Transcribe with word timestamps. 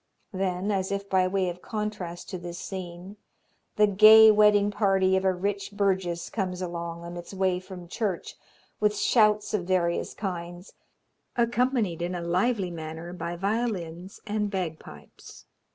Then, 0.33 0.71
as 0.71 0.91
if 0.91 1.07
by 1.07 1.27
way 1.27 1.47
of 1.47 1.61
contrast 1.61 2.27
to 2.31 2.39
this 2.39 2.57
scene, 2.57 3.17
the 3.75 3.85
gay 3.85 4.31
wedding 4.31 4.71
party 4.71 5.15
of 5.15 5.23
a 5.23 5.31
rich 5.31 5.73
burgess 5.73 6.27
comes 6.31 6.59
along 6.59 7.03
on 7.03 7.17
its 7.17 7.35
way 7.35 7.59
from 7.59 7.87
church, 7.87 8.35
with 8.79 8.97
shouts 8.97 9.53
of 9.53 9.65
various 9.65 10.15
kinds, 10.15 10.73
accompanied 11.35 12.01
in 12.01 12.15
a 12.15 12.21
lively 12.23 12.71
manner 12.71 13.13
by 13.13 13.35
violins 13.35 14.19
and 14.25 14.49
bagpipes. 14.49 15.45